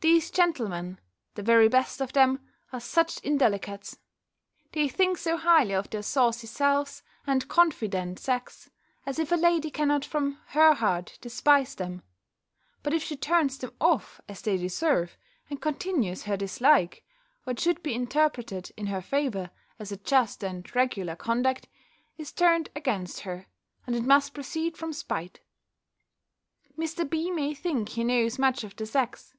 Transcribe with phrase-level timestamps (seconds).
[0.00, 1.00] These gentlemen,
[1.34, 2.38] the very best of them,
[2.72, 3.98] are such indelicates!
[4.70, 8.70] They think so highly of their saucy selves, and confident sex,
[9.04, 12.02] as if a lady cannot from her heart despise them;
[12.84, 15.18] but if she turns them off, as they deserve,
[15.50, 17.02] and continues her dislike,
[17.42, 19.50] what should be interpreted in her favour,
[19.80, 21.66] as a just and regular conduct,
[22.16, 23.46] is turned against her,
[23.84, 25.40] and it must proceed from spite.
[26.78, 27.08] Mr.
[27.10, 27.32] B.
[27.32, 29.34] may think he knows much of the sex.